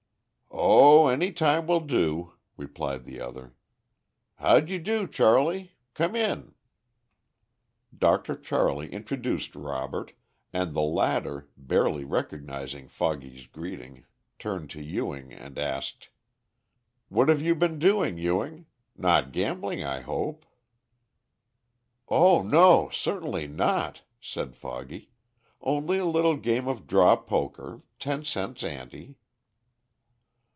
"O 0.53 1.07
any 1.07 1.31
time 1.33 1.67
will 1.67 1.81
do!" 1.81 2.33
replied 2.57 3.05
the 3.05 3.19
other. 3.19 3.53
"How 4.35 4.59
d'ye 4.59 4.77
do, 4.77 5.07
Charley? 5.07 5.71
Come 5.93 6.15
in." 6.15 6.53
Dr. 7.97 8.35
Charley 8.37 8.91
introduced 8.91 9.55
Robert, 9.55 10.13
and 10.53 10.73
the 10.73 10.81
latter, 10.81 11.49
barely 11.57 12.03
recognizing 12.05 12.87
Foggy's 12.87 13.45
greeting, 13.45 14.05
turned 14.39 14.69
to 14.71 14.81
Ewing 14.81 15.33
and 15.33 15.57
asked: 15.57 16.09
"What 17.09 17.27
have 17.29 17.41
you 17.41 17.55
been 17.55 17.77
doing, 17.79 18.17
Ewing? 18.17 18.65
Not 18.95 19.31
gambling, 19.31 19.83
I 19.83 20.01
hope." 20.01 20.45
"O 22.09 22.41
no! 22.41 22.89
certainly 22.89 23.47
not," 23.47 24.01
said 24.21 24.55
Foggy; 24.55 25.09
"only 25.61 25.97
a 25.97 26.05
little 26.05 26.37
game 26.37 26.67
of 26.67 26.87
draw 26.87 27.15
poker, 27.15 27.81
ten 27.99 28.23
cents 28.23 28.63
ante." 28.63 29.15